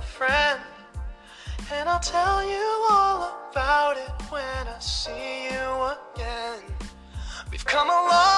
friend. 0.00 0.60
And 1.72 1.88
I'll 1.88 2.00
tell 2.00 2.42
you 2.42 2.86
all 2.90 3.48
about 3.50 3.96
it 3.96 4.10
when 4.30 4.66
I 4.66 4.78
see 4.78 5.44
you 5.44 5.94
again. 5.96 6.62
We've 7.50 7.64
come 7.64 7.88
a 7.88 7.92
long 7.92 8.29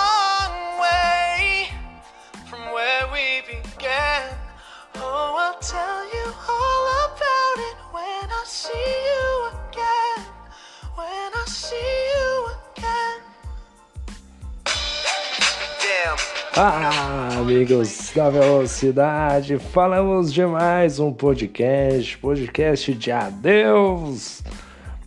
Ah, 16.54 17.38
amigos 17.38 18.12
da 18.14 18.28
velocidade, 18.28 19.58
falamos 19.58 20.30
de 20.30 20.44
mais 20.44 20.98
um 20.98 21.10
podcast, 21.10 22.18
podcast 22.18 22.92
de 22.92 23.10
adeus. 23.10 24.42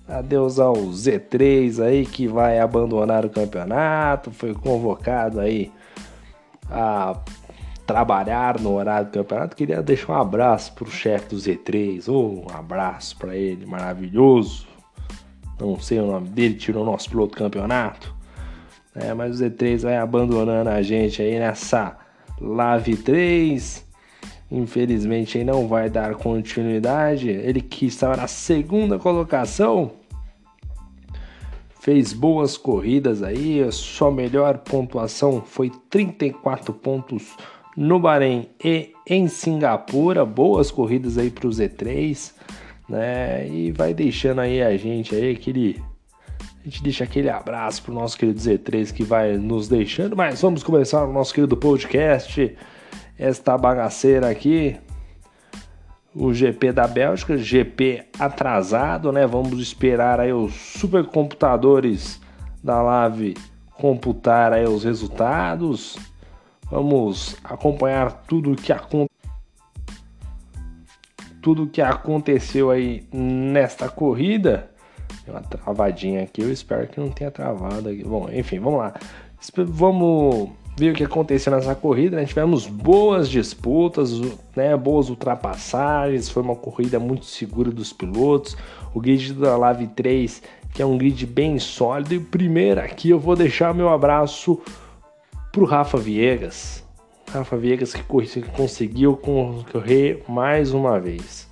Adeus 0.08 0.59
ao 0.59 0.73
Z3 0.73 1.84
aí 1.84 2.03
que 2.03 2.27
vai 2.27 2.59
abandonar 2.59 3.23
o 3.26 3.30
campeonato, 3.30 4.31
foi 4.31 4.55
convocado 4.55 5.39
aí 5.39 5.72
a 6.67 7.16
trabalhar 7.86 8.59
no 8.59 8.73
horário 8.73 9.06
do 9.06 9.14
campeonato. 9.14 9.56
Queria 9.56 9.84
deixar 9.84 10.14
um 10.14 10.22
abraço 10.22 10.73
pro 10.73 10.89
chefe 10.89 11.30
do 11.30 11.36
Z3, 11.36 12.06
oh, 12.08 12.52
um 12.52 12.58
abraço 12.58 13.16
para 13.17 13.36
ele, 13.36 13.67
maravilhoso. 13.67 14.66
Não 15.59 15.80
sei 15.80 16.00
o 16.00 16.08
nome 16.08 16.28
dele, 16.28 16.56
tirou 16.56 16.81
o 16.81 16.86
nosso 16.88 17.08
piloto 17.08 17.36
do 17.36 17.38
campeonato. 17.38 18.16
É, 18.95 19.13
mas 19.13 19.39
o 19.39 19.43
Z3 19.43 19.81
vai 19.81 19.97
abandonando 19.97 20.69
a 20.69 20.81
gente 20.81 21.21
aí 21.21 21.38
nessa 21.38 21.97
Lave 22.39 22.95
3. 22.95 23.85
Infelizmente 24.51 25.38
aí 25.38 25.43
não 25.43 25.67
vai 25.67 25.89
dar 25.89 26.15
continuidade. 26.15 27.29
Ele 27.29 27.61
que 27.61 27.88
estava 27.88 28.16
na 28.16 28.27
segunda 28.27 28.97
colocação 28.97 29.91
fez 31.81 32.13
boas 32.13 32.57
corridas 32.57 33.21
aí. 33.21 33.61
A 33.61 33.71
sua 33.71 34.11
melhor 34.11 34.59
pontuação 34.59 35.41
foi 35.45 35.71
34 35.89 36.73
pontos 36.73 37.35
no 37.75 37.99
Bahrein 37.99 38.47
e 38.63 38.93
em 39.05 39.27
Singapura. 39.27 40.25
Boas 40.25 40.71
corridas 40.71 41.17
aí 41.17 41.29
para 41.29 41.47
o 41.47 41.51
Z3, 41.51 42.33
né? 42.88 43.47
E 43.47 43.71
vai 43.71 43.93
deixando 43.93 44.39
aí 44.39 44.61
a 44.61 44.75
gente 44.77 45.13
aí 45.13 45.31
aquele 45.31 45.81
a 46.66 46.67
gente 46.67 46.81
deixa 46.81 47.03
aquele 47.03 47.30
abraço 47.30 47.83
pro 47.83 47.94
nosso 47.94 48.17
querido 48.17 48.39
Z3 48.39 48.91
que 48.91 49.03
vai 49.03 49.38
nos 49.38 49.67
deixando, 49.67 50.16
mas 50.16 50.41
vamos 50.41 50.63
começar 50.63 51.05
o 51.05 51.13
nosso 51.13 51.31
querido 51.31 51.55
podcast. 51.55 52.57
Esta 53.19 53.55
bagaceira 53.55 54.27
aqui, 54.27 54.75
o 56.13 56.33
GP 56.33 56.72
da 56.72 56.88
Bélgica, 56.88 57.38
GP 57.38 58.05
atrasado, 58.17 59.11
né? 59.11 59.27
Vamos 59.27 59.59
esperar 59.59 60.19
aí 60.19 60.33
os 60.33 60.55
supercomputadores 60.55 62.19
da 62.63 62.81
Lave 62.81 63.35
computar 63.73 64.52
aí 64.52 64.66
os 64.66 64.83
resultados. 64.83 66.00
Vamos 66.63 67.38
acompanhar 67.44 68.23
tudo 68.27 68.55
que 68.55 68.73
tudo 71.44 71.67
que 71.67 71.79
aconteceu 71.79 72.72
aí 72.72 73.07
nesta 73.13 73.88
corrida. 73.88 74.72
Uma 75.28 75.42
travadinha 75.42 76.24
aqui, 76.24 76.42
eu 76.42 76.52
espero 76.52 76.88
que 76.88 77.00
não 77.00 77.09
tenha 77.09 77.31
travado 77.31 77.90
aqui. 77.90 78.03
Bom, 78.03 78.30
enfim, 78.31 78.59
vamos 78.59 78.80
lá. 78.80 78.94
Vamos 79.68 80.50
ver 80.78 80.92
o 80.92 80.96
que 80.96 81.03
aconteceu 81.03 81.52
nessa 81.52 81.74
corrida. 81.74 82.18
Né? 82.18 82.26
Tivemos 82.26 82.68
boas 82.68 83.30
disputas, 83.30 84.12
né? 84.56 84.76
boas 84.76 85.09
ultrapassagens. 85.09 86.30
Foi 86.30 86.44
uma 86.44 86.56
corrida 86.56 87.00
muito 87.00 87.26
segura 87.26 87.72
dos 87.72 87.94
pilotos. 87.94 88.56
O 88.94 89.00
grid 89.00 89.34
da 89.34 89.58
Lave 89.58 89.88
3, 89.88 90.42
que 90.74 90.81
é 90.81 90.86
um 90.86 90.98
grid 90.98 91.26
bem 91.26 91.59
sólido. 91.59 92.14
E 92.14 92.20
primeiro 92.20 92.82
aqui 92.82 93.09
eu 93.09 93.20
vou 93.20 93.36
deixar 93.36 93.74
meu 93.74 93.90
abraço 93.90 94.62
pro 95.52 95.66
Rafa 95.66 95.97
Viegas. 95.97 96.84
Rafa 97.32 97.58
Viegas 97.58 97.94
que 97.94 98.03
conseguiu 98.56 99.18
correr 99.18 100.24
mais 100.28 100.74
uma 100.74 101.00
vez. 101.00 101.47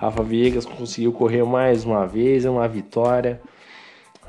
Rafa 0.00 0.22
Viegas 0.22 0.64
conseguiu 0.64 1.12
correr 1.12 1.44
mais 1.44 1.84
uma 1.84 2.06
vez, 2.06 2.46
é 2.46 2.50
uma 2.50 2.66
vitória. 2.66 3.38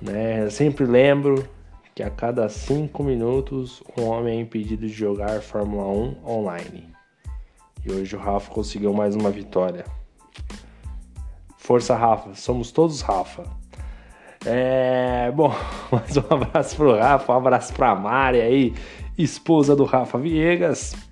Né? 0.01 0.49
Sempre 0.49 0.83
lembro 0.83 1.47
que 1.95 2.03
a 2.03 2.09
cada 2.09 2.49
cinco 2.49 3.01
minutos 3.01 3.81
um 3.97 4.03
homem 4.03 4.37
é 4.37 4.41
impedido 4.41 4.85
de 4.85 4.91
jogar 4.91 5.39
Fórmula 5.39 5.87
1 5.87 6.29
online. 6.29 6.89
E 7.85 7.89
hoje 7.89 8.17
o 8.17 8.19
Rafa 8.19 8.51
conseguiu 8.51 8.93
mais 8.93 9.15
uma 9.15 9.29
vitória. 9.29 9.85
Força 11.57 11.95
Rafa, 11.95 12.35
somos 12.35 12.73
todos 12.73 12.99
Rafa. 12.99 13.45
É, 14.45 15.31
bom, 15.31 15.55
mais 15.89 16.17
um 16.17 16.23
abraço 16.29 16.75
pro 16.75 16.97
Rafa, 16.97 17.31
um 17.31 17.37
abraço 17.37 17.73
pra 17.73 17.95
Mari 17.95 18.41
aí, 18.41 18.73
esposa 19.17 19.73
do 19.73 19.85
Rafa 19.85 20.17
Viegas. 20.17 21.10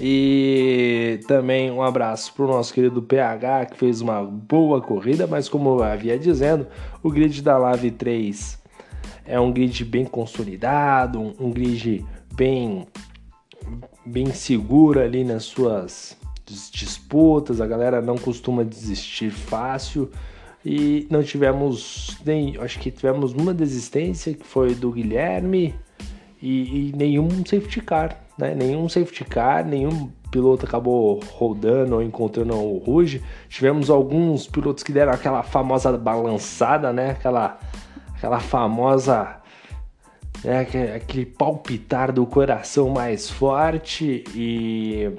E 0.00 1.20
também 1.26 1.70
um 1.70 1.82
abraço 1.82 2.32
para 2.32 2.44
o 2.44 2.48
nosso 2.48 2.72
querido 2.72 3.02
PH, 3.02 3.66
que 3.66 3.76
fez 3.76 4.00
uma 4.00 4.22
boa 4.22 4.80
corrida, 4.80 5.26
mas 5.26 5.48
como 5.48 5.70
eu 5.70 5.82
havia 5.82 6.16
dizendo, 6.16 6.68
o 7.02 7.10
grid 7.10 7.42
da 7.42 7.58
Lave 7.58 7.90
3 7.90 8.58
é 9.24 9.40
um 9.40 9.52
grid 9.52 9.84
bem 9.84 10.04
consolidado, 10.04 11.34
um 11.40 11.50
grid 11.50 12.04
bem, 12.34 12.86
bem 14.06 14.32
seguro 14.32 15.00
ali 15.00 15.24
nas 15.24 15.44
suas 15.44 16.16
disputas, 16.72 17.60
a 17.60 17.66
galera 17.66 18.00
não 18.00 18.16
costuma 18.16 18.64
desistir 18.64 19.30
fácil. 19.30 20.10
E 20.64 21.06
não 21.10 21.22
tivemos 21.22 22.18
nem, 22.24 22.56
acho 22.58 22.78
que 22.78 22.90
tivemos 22.90 23.32
uma 23.32 23.54
desistência 23.54 24.34
que 24.34 24.44
foi 24.44 24.74
do 24.74 24.90
Guilherme 24.90 25.74
e, 26.42 26.88
e 26.88 26.92
nenhum 26.96 27.28
safety 27.46 27.80
car 27.80 28.27
né? 28.38 28.54
Nenhum 28.54 28.88
safety 28.88 29.24
car, 29.24 29.66
nenhum 29.66 30.10
piloto 30.30 30.64
acabou 30.64 31.20
rodando 31.32 31.96
ou 31.96 32.02
encontrando 32.02 32.54
o 32.54 32.78
Ruge. 32.78 33.22
Tivemos 33.48 33.90
alguns 33.90 34.46
pilotos 34.46 34.82
que 34.82 34.92
deram 34.92 35.12
aquela 35.12 35.42
famosa 35.42 35.96
balançada, 35.96 36.92
né? 36.92 37.10
Aquela, 37.10 37.58
aquela 38.14 38.38
famosa 38.38 39.38
né? 40.44 40.60
aquele 40.94 41.26
palpitar 41.26 42.12
do 42.12 42.24
coração 42.26 42.90
mais 42.90 43.28
forte 43.28 44.24
e 44.34 45.10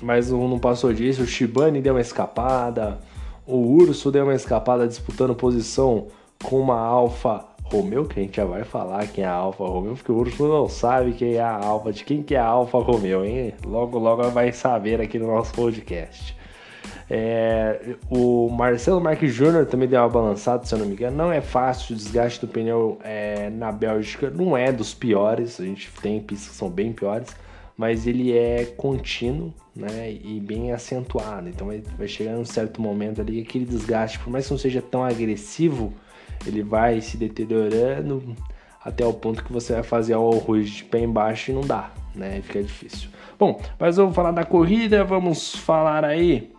mas 0.00 0.30
não 0.30 0.58
passou 0.58 0.92
disso. 0.92 1.22
O 1.22 1.26
Shibane 1.26 1.80
deu 1.80 1.94
uma 1.94 2.00
escapada, 2.00 2.98
o 3.46 3.56
Urso 3.56 4.10
deu 4.10 4.24
uma 4.24 4.34
escapada 4.34 4.86
disputando 4.86 5.34
posição 5.34 6.06
com 6.42 6.58
uma 6.58 6.78
Alfa 6.78 7.44
Romeo, 7.70 8.04
que 8.04 8.18
a 8.18 8.22
gente 8.22 8.36
já 8.36 8.44
vai 8.44 8.64
falar 8.64 9.06
quem 9.06 9.24
é 9.24 9.26
a 9.26 9.32
Alfa 9.32 9.64
Romeo, 9.64 9.94
porque 9.94 10.10
o 10.10 10.16
Urso 10.16 10.48
não 10.48 10.68
sabe 10.68 11.12
quem 11.12 11.34
é 11.34 11.40
a 11.40 11.56
Alfa, 11.56 11.92
de 11.92 12.04
quem 12.04 12.22
que 12.22 12.34
é 12.34 12.38
a 12.38 12.46
Alfa 12.46 12.78
Romeo, 12.78 13.24
hein? 13.24 13.54
Logo, 13.64 13.98
logo 13.98 14.22
vai 14.30 14.52
saber 14.52 15.00
aqui 15.00 15.18
no 15.18 15.28
nosso 15.28 15.52
podcast. 15.54 16.36
É, 17.08 17.96
o 18.08 18.48
Marcelo 18.48 19.00
Marques 19.00 19.34
Jr. 19.34 19.66
também 19.68 19.88
deu 19.88 20.00
uma 20.00 20.08
balançada, 20.08 20.64
se 20.64 20.72
eu 20.72 20.78
não 20.78 20.86
me 20.86 20.92
engano. 20.92 21.16
Não 21.16 21.32
é 21.32 21.40
fácil, 21.40 21.94
o 21.94 21.98
desgaste 21.98 22.40
do 22.40 22.46
pneu 22.46 22.98
é, 23.02 23.50
na 23.50 23.72
Bélgica 23.72 24.30
não 24.30 24.56
é 24.56 24.70
dos 24.70 24.94
piores, 24.94 25.60
a 25.60 25.64
gente 25.64 25.90
tem 26.00 26.20
pistas 26.20 26.50
que 26.50 26.54
são 26.54 26.70
bem 26.70 26.92
piores, 26.92 27.34
mas 27.76 28.06
ele 28.06 28.36
é 28.36 28.64
contínuo 28.76 29.52
né, 29.74 30.12
e 30.12 30.38
bem 30.38 30.72
acentuado. 30.72 31.48
Então 31.48 31.66
vai, 31.66 31.82
vai 31.98 32.06
chegar 32.06 32.32
um 32.32 32.44
certo 32.44 32.80
momento 32.80 33.20
ali 33.20 33.40
aquele 33.40 33.64
desgaste, 33.64 34.18
por 34.20 34.30
mais 34.30 34.46
que 34.46 34.52
não 34.52 34.58
seja 34.58 34.80
tão 34.80 35.02
agressivo, 35.02 35.92
ele 36.46 36.62
vai 36.62 37.00
se 37.00 37.16
deteriorando 37.16 38.34
até 38.84 39.06
o 39.06 39.12
ponto 39.12 39.44
que 39.44 39.52
você 39.52 39.74
vai 39.74 39.82
fazer 39.82 40.16
o 40.16 40.30
arroz 40.32 40.70
de 40.70 40.84
pé 40.84 41.00
embaixo 41.00 41.50
e 41.50 41.54
não 41.54 41.62
dá, 41.62 41.90
né? 42.14 42.40
Fica 42.42 42.62
difícil. 42.62 43.10
Bom, 43.38 43.60
mas 43.78 43.96
vamos 43.96 44.14
falar 44.14 44.32
da 44.32 44.44
corrida, 44.44 45.04
vamos 45.04 45.54
falar 45.54 46.04
aí 46.04 46.52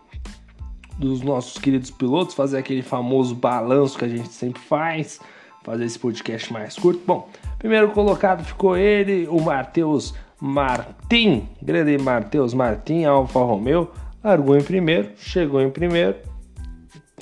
dos 0.98 1.22
nossos 1.22 1.58
queridos 1.58 1.90
pilotos, 1.90 2.36
fazer 2.36 2.60
aquele 2.60 2.84
famoso 2.84 3.34
balanço 3.34 3.98
que 3.98 4.06
a 4.06 4.08
gente 4.08 4.30
sempre 4.30 4.62
faz, 4.62 5.20
fazer 5.64 5.86
esse 5.86 5.98
podcast 5.98 6.54
mais 6.54 6.76
curto. 6.76 7.02
Bom, 7.06 7.28
primeiro 7.58 7.90
colocado 7.90 8.44
ficou 8.44 8.78
ele, 8.78 9.28
o 9.28 9.42
Matheus 9.42 10.14
Martin, 10.40 11.48
grande 11.62 11.98
Matheus 11.98 12.54
Martin, 12.54 13.04
Alfa 13.04 13.40
Romeo, 13.40 13.92
largou 14.24 14.56
em 14.56 14.64
primeiro, 14.64 15.10
chegou 15.18 15.60
em 15.62 15.72
primeiro, 15.72 16.18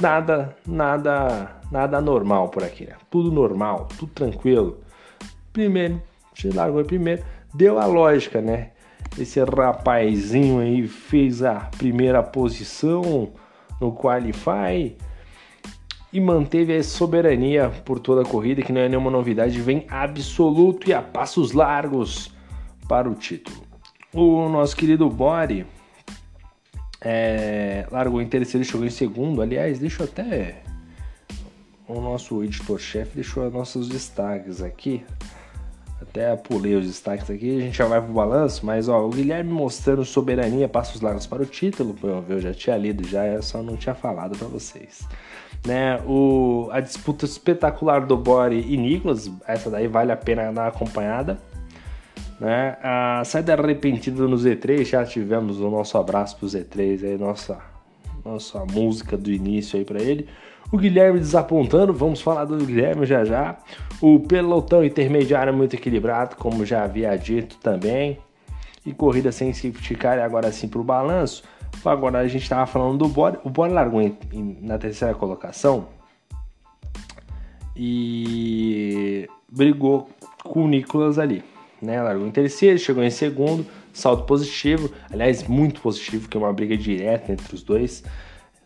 nada, 0.01 0.55
nada 0.65 1.58
nada 1.71 2.01
normal 2.01 2.49
por 2.49 2.63
aqui, 2.63 2.85
né? 2.85 2.95
Tudo 3.09 3.31
normal, 3.31 3.87
tudo 3.97 4.11
tranquilo. 4.11 4.79
Primeiro, 5.53 6.01
você 6.33 6.49
largou 6.49 6.83
primeiro, 6.83 7.23
deu 7.53 7.79
a 7.79 7.85
lógica, 7.85 8.41
né? 8.41 8.71
Esse 9.17 9.43
rapazinho 9.43 10.59
aí 10.59 10.87
fez 10.87 11.43
a 11.43 11.55
primeira 11.77 12.21
posição 12.21 13.31
no 13.79 13.91
Qualify 13.93 14.95
e 16.11 16.19
manteve 16.19 16.75
a 16.75 16.83
soberania 16.83 17.69
por 17.85 17.99
toda 17.99 18.21
a 18.21 18.25
corrida, 18.25 18.61
que 18.61 18.71
não 18.71 18.81
é 18.81 18.89
nenhuma 18.89 19.11
novidade, 19.11 19.61
vem 19.61 19.85
absoluto 19.89 20.89
e 20.89 20.93
a 20.93 21.01
passos 21.01 21.51
largos 21.53 22.33
para 22.87 23.09
o 23.09 23.15
título. 23.15 23.63
O 24.13 24.49
nosso 24.49 24.75
querido 24.75 25.07
Bori 25.09 25.65
é, 27.01 27.85
largou 27.91 28.21
em 28.21 28.27
terceiro 28.27 28.63
e 28.63 28.67
chegou 28.67 28.85
em 28.85 28.89
segundo. 28.89 29.41
Aliás, 29.41 29.77
deixa 29.79 30.03
eu 30.03 30.07
até. 30.07 30.63
O 31.89 31.99
nosso 31.99 32.43
editor-chefe 32.43 33.15
deixou 33.15 33.49
nossos 33.49 33.89
destaques 33.89 34.61
aqui. 34.61 35.03
Até 35.99 36.35
pulei 36.35 36.75
os 36.75 36.85
destaques 36.85 37.29
aqui, 37.29 37.57
a 37.57 37.61
gente 37.61 37.77
já 37.77 37.85
vai 37.85 37.99
pro 37.99 38.13
balanço, 38.13 38.63
mas 38.63 38.87
ó, 38.87 39.03
o 39.05 39.09
Guilherme 39.09 39.51
mostrando 39.51 40.05
soberania, 40.05 40.69
passos 40.69 41.01
largos 41.01 41.25
para 41.25 41.41
o 41.41 41.45
título, 41.45 41.95
eu 42.29 42.39
já 42.39 42.53
tinha 42.53 42.77
lido 42.77 43.05
já, 43.05 43.41
só 43.41 43.63
não 43.63 43.75
tinha 43.75 43.95
falado 43.95 44.37
para 44.37 44.47
vocês. 44.47 45.01
Né, 45.65 45.99
o, 46.07 46.69
a 46.71 46.79
disputa 46.79 47.25
espetacular 47.25 48.05
do 48.05 48.15
Bori 48.15 48.65
e 48.69 48.77
Nicolas, 48.77 49.29
essa 49.45 49.69
daí 49.69 49.87
vale 49.87 50.11
a 50.11 50.17
pena 50.17 50.53
dar 50.53 50.67
acompanhada. 50.67 51.37
Né? 52.39 52.77
A 52.81 53.23
saída 53.25 53.55
repentina 53.55 54.25
no 54.25 54.37
Z3, 54.37 54.85
já 54.85 55.03
tivemos 55.03 55.59
o 55.59 55.69
nosso 55.69 55.97
abraço 55.97 56.37
pro 56.37 56.47
Z3 56.47 57.03
aí, 57.03 57.17
nossa, 57.17 57.57
nossa 58.23 58.63
música 58.63 59.17
do 59.17 59.31
início 59.31 59.77
aí 59.77 59.83
para 59.83 60.01
ele. 60.01 60.29
O 60.71 60.77
Guilherme 60.77 61.19
desapontando, 61.19 61.91
vamos 61.91 62.21
falar 62.21 62.45
do 62.45 62.57
Guilherme 62.57 63.05
já 63.05 63.25
já. 63.25 63.57
O 63.99 64.19
pelotão 64.19 64.83
intermediário 64.83 65.53
muito 65.53 65.75
equilibrado, 65.75 66.35
como 66.35 66.65
já 66.65 66.83
havia 66.83 67.15
dito 67.17 67.57
também. 67.57 68.19
E 68.85 68.93
corrida 68.93 69.31
sem 69.31 69.51
safety 69.51 69.95
car, 69.95 70.19
agora 70.19 70.51
sim 70.51 70.67
para 70.67 70.79
o 70.79 70.83
balanço. 70.83 71.43
Agora 71.83 72.19
a 72.19 72.27
gente 72.27 72.43
estava 72.43 72.65
falando 72.65 72.97
do 72.97 73.07
Bore. 73.07 73.37
O 73.43 73.49
Bore 73.49 73.71
largou 73.71 74.01
em, 74.01 74.15
em, 74.31 74.57
na 74.61 74.77
terceira 74.77 75.13
colocação 75.13 75.87
e 77.75 79.27
brigou 79.51 80.09
com 80.43 80.65
o 80.65 80.67
Nicolas 80.67 81.17
ali. 81.17 81.43
Né? 81.81 82.01
Largou 82.01 82.27
em 82.27 82.31
terceiro, 82.31 82.77
chegou 82.77 83.03
em 83.03 83.09
segundo, 83.09 83.65
salto 83.93 84.25
positivo, 84.25 84.91
aliás, 85.09 85.47
muito 85.47 85.81
positivo, 85.81 86.27
que 86.27 86.35
é 86.35 86.39
uma 86.39 86.51
briga 86.51 86.75
direta 86.75 87.31
entre 87.31 87.55
os 87.55 87.63
dois. 87.63 88.03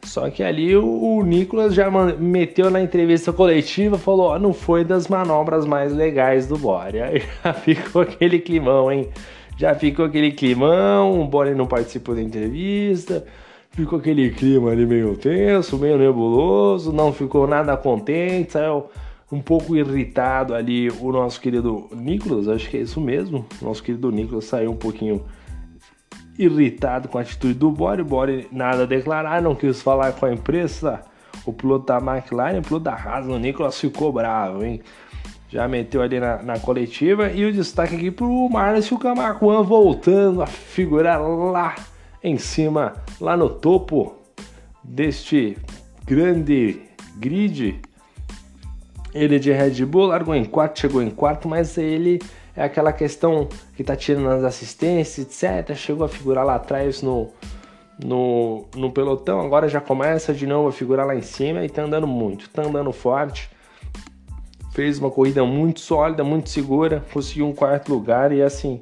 Só 0.04 0.30
que 0.30 0.44
ali 0.44 0.76
o, 0.76 1.24
Nicolas 1.24 1.74
já 1.74 1.90
meteu 2.20 2.70
na 2.70 2.82
entrevista 2.82 3.32
coletiva, 3.32 3.98
falou: 3.98 4.28
ó, 4.28 4.40
não 4.40 4.54
foi 4.54 4.84
das 4.84 5.08
manobras 5.08 5.66
mais 5.66 5.94
legais 5.94 6.46
do 6.46 6.58
Bore. 6.58 7.00
Aí 7.02 7.24
já 7.44 7.54
ficou 7.54 8.02
aquele 8.02 8.40
climão, 8.40 8.92
hein? 8.92 9.10
Já 9.58 9.74
ficou 9.76 10.06
aquele 10.06 10.32
climão, 10.32 11.22
o 11.22 11.26
Bore 11.26 11.54
não 11.54 11.68
participou 11.68 12.16
da 12.16 12.22
entrevista, 12.22 13.26
ficou 13.72 14.00
aquele 14.00 14.32
clima 14.32 14.72
ali 14.72 14.86
meio 14.86 15.16
tenso, 15.16 15.78
meio 15.78 15.98
nebuloso, 15.98 16.92
não 16.92 17.14
ficou 17.14 17.48
nada 17.48 17.78
contente, 17.78 18.54
saiu 18.54 18.90
um 19.32 19.40
pouco 19.40 19.76
irritado 19.76 20.54
ali 20.54 20.90
o 21.00 21.12
nosso 21.12 21.40
querido 21.40 21.88
Nicolas, 21.92 22.48
acho 22.48 22.70
que 22.70 22.78
é 22.78 22.82
isso 22.82 23.00
mesmo. 23.00 23.46
Nosso 23.62 23.82
querido 23.82 24.12
Nicolas 24.12 24.46
saiu 24.46 24.72
um 24.72 24.76
pouquinho 24.76 25.24
irritado 26.38 27.08
com 27.08 27.18
a 27.18 27.22
atitude 27.22 27.54
do 27.54 27.72
Bore. 27.72 28.02
O 28.02 28.06
Bore 28.06 28.48
nada 28.52 28.84
a 28.84 28.86
declarar, 28.86 29.42
não 29.42 29.56
quis 29.56 29.82
falar 29.82 30.14
com 30.14 30.26
a 30.26 30.34
imprensa. 30.34 31.02
O 31.46 31.52
piloto 31.52 31.88
da 31.88 31.98
McLaren, 31.98 32.60
o 32.60 32.62
piloto 32.62 32.86
da 32.86 32.94
Haas, 32.94 33.28
o 33.28 33.38
Nicolas 33.38 33.80
ficou 33.80 34.12
bravo, 34.12 34.64
hein? 34.64 34.82
Já 35.50 35.68
meteu 35.68 36.02
ali 36.02 36.20
na, 36.20 36.42
na 36.42 36.60
coletiva. 36.60 37.30
E 37.30 37.46
o 37.46 37.54
destaque 37.54 37.96
aqui 37.96 38.10
pro 38.10 38.50
Márcio 38.50 38.98
Camacuan 38.98 39.62
voltando 39.62 40.42
a 40.42 40.48
figurar 40.48 41.22
lá 41.22 41.76
em 42.24 42.38
cima, 42.38 42.94
lá 43.20 43.36
no 43.36 43.50
topo 43.50 44.16
deste 44.84 45.58
grande 46.06 46.82
grid. 47.18 47.82
Ele 49.14 49.38
de 49.38 49.52
Red 49.52 49.86
Bull 49.86 50.08
largou 50.08 50.34
em 50.34 50.46
quarto, 50.46 50.80
chegou 50.80 51.04
em 51.04 51.12
quarto, 51.12 51.48
mas 51.48 51.78
ele 51.78 52.20
é 52.56 52.64
aquela 52.64 52.94
questão 52.94 53.48
que 53.76 53.84
tá 53.84 53.96
tirando 53.96 54.30
as 54.30 54.44
assistências, 54.44 55.26
etc. 55.26 55.76
Chegou 55.76 56.06
a 56.06 56.10
figurar 56.10 56.46
lá 56.46 56.56
atrás 56.56 57.02
no, 57.02 57.30
no, 58.04 58.66
no 58.76 58.92
pelotão, 58.92 59.42
agora 59.42 59.68
já 59.68 59.82
começa 59.82 60.34
de 60.34 60.46
novo 60.46 60.70
a 60.70 60.72
figurar 60.72 61.06
lá 61.06 61.16
em 61.16 61.22
cima 61.22 61.66
e 61.66 61.70
tá 61.70 61.84
andando 61.84 62.08
muito, 62.08 62.50
tá 62.50 62.64
andando 62.64 62.92
forte. 62.92 63.50
Fez 64.72 64.98
uma 64.98 65.12
corrida 65.12 65.44
muito 65.44 65.80
sólida, 65.80 66.24
muito 66.24 66.50
segura, 66.50 67.04
conseguiu 67.14 67.48
um 67.48 67.54
quarto 67.54 67.94
lugar 67.94 68.32
e 68.32 68.42
assim. 68.42 68.82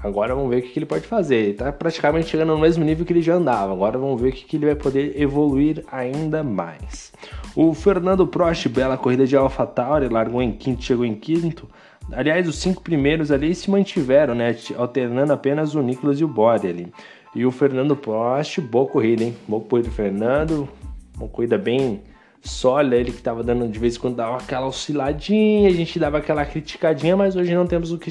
Agora 0.00 0.32
vamos 0.32 0.48
ver 0.50 0.58
o 0.58 0.62
que 0.62 0.78
ele 0.78 0.86
pode 0.86 1.08
fazer. 1.08 1.36
Ele 1.36 1.54
tá 1.54 1.72
praticamente 1.72 2.28
chegando 2.28 2.52
no 2.52 2.58
mesmo 2.58 2.84
nível 2.84 3.04
que 3.04 3.12
ele 3.12 3.20
já 3.20 3.34
andava. 3.34 3.72
Agora 3.72 3.98
vamos 3.98 4.20
ver 4.20 4.28
o 4.28 4.32
que 4.32 4.56
ele 4.56 4.66
vai 4.66 4.76
poder 4.76 5.20
evoluir 5.20 5.84
ainda 5.90 6.44
mais. 6.44 7.12
O 7.56 7.74
Fernando 7.74 8.24
Prost, 8.24 8.68
bela 8.68 8.96
corrida 8.96 9.26
de 9.26 9.36
AlphaTauri, 9.36 10.08
largou 10.08 10.40
em 10.40 10.52
quinto, 10.52 10.84
chegou 10.84 11.04
em 11.04 11.16
quinto. 11.16 11.68
Aliás, 12.12 12.48
os 12.48 12.56
cinco 12.56 12.82
primeiros 12.82 13.30
ali 13.30 13.54
se 13.54 13.70
mantiveram, 13.70 14.34
né? 14.34 14.56
Alternando 14.76 15.32
apenas 15.32 15.74
o 15.74 15.82
Nicolas 15.82 16.18
e 16.20 16.24
o 16.24 16.28
Bode 16.28 16.66
ali. 16.66 16.92
E 17.34 17.44
o 17.44 17.50
Fernando 17.50 17.94
Prost, 17.94 18.60
boa 18.60 18.86
corrida, 18.86 19.24
hein? 19.24 19.36
Boa 19.46 19.62
corrida 19.62 19.88
do 19.88 19.94
Fernando. 19.94 20.68
Uma 21.16 21.28
corrida 21.28 21.58
bem 21.58 22.02
sólida. 22.42 22.96
Ele 22.96 23.12
que 23.12 23.20
tava 23.20 23.42
dando 23.42 23.68
de 23.68 23.78
vez 23.78 23.96
em 23.96 24.00
quando 24.00 24.16
dava 24.16 24.38
aquela 24.38 24.66
osciladinha, 24.66 25.68
a 25.68 25.72
gente 25.72 25.98
dava 25.98 26.18
aquela 26.18 26.44
criticadinha, 26.44 27.16
mas 27.16 27.36
hoje 27.36 27.54
não 27.54 27.66
temos 27.66 27.92
o 27.92 27.98
que 27.98 28.10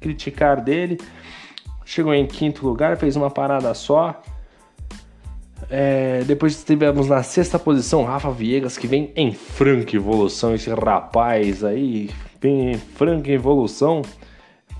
criticar 0.00 0.60
dele. 0.60 0.98
Chegou 1.84 2.12
em 2.12 2.26
quinto 2.26 2.66
lugar, 2.66 2.96
fez 2.96 3.14
uma 3.14 3.30
parada 3.30 3.72
só. 3.74 4.20
É, 5.68 6.22
depois 6.24 6.62
tivemos 6.62 7.08
na 7.08 7.22
sexta 7.22 7.58
posição 7.58 8.04
Rafa 8.04 8.30
Viegas, 8.30 8.78
que 8.78 8.86
vem 8.86 9.12
em 9.16 9.32
franca 9.32 9.96
evolução. 9.96 10.54
Esse 10.54 10.70
rapaz 10.70 11.64
aí 11.64 12.10
em 12.42 12.74
franca 12.74 13.30
evolução, 13.30 14.02